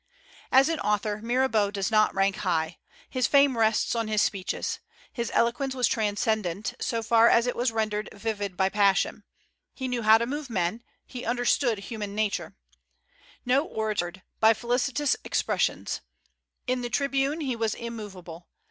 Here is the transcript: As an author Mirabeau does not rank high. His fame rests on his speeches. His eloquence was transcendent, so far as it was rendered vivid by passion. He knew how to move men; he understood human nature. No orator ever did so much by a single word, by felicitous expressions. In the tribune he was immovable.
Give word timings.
As 0.51 0.67
an 0.67 0.79
author 0.79 1.21
Mirabeau 1.21 1.69
does 1.69 1.91
not 1.91 2.11
rank 2.15 2.37
high. 2.37 2.79
His 3.07 3.27
fame 3.27 3.55
rests 3.55 3.93
on 3.93 4.07
his 4.07 4.19
speeches. 4.19 4.79
His 5.13 5.29
eloquence 5.31 5.75
was 5.75 5.87
transcendent, 5.87 6.73
so 6.79 7.03
far 7.03 7.29
as 7.29 7.45
it 7.45 7.55
was 7.55 7.71
rendered 7.71 8.09
vivid 8.11 8.57
by 8.57 8.67
passion. 8.69 9.23
He 9.75 9.87
knew 9.87 10.01
how 10.01 10.17
to 10.17 10.25
move 10.25 10.49
men; 10.49 10.81
he 11.05 11.23
understood 11.23 11.77
human 11.77 12.15
nature. 12.15 12.55
No 13.45 13.63
orator 13.63 14.07
ever 14.07 14.11
did 14.13 14.19
so 14.21 14.23
much 14.25 14.25
by 14.41 14.49
a 14.49 14.53
single 14.55 14.69
word, 14.69 14.75
by 14.75 14.75
felicitous 14.75 15.15
expressions. 15.23 16.01
In 16.65 16.81
the 16.81 16.89
tribune 16.89 17.41
he 17.41 17.55
was 17.55 17.75
immovable. 17.75 18.47